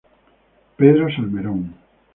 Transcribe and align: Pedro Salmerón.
Pedro 0.79 1.11
Salmerón. 1.15 1.61